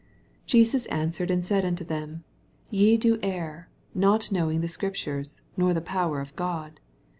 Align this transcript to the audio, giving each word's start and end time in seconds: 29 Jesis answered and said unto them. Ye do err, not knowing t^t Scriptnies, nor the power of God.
29 0.47 0.47
Jesis 0.65 0.85
answered 0.89 1.29
and 1.29 1.45
said 1.45 1.63
unto 1.63 1.83
them. 1.85 2.23
Ye 2.71 2.97
do 2.97 3.19
err, 3.21 3.69
not 3.93 4.31
knowing 4.31 4.59
t^t 4.63 4.65
Scriptnies, 4.65 5.41
nor 5.55 5.75
the 5.75 5.79
power 5.79 6.19
of 6.19 6.35
God. 6.35 6.79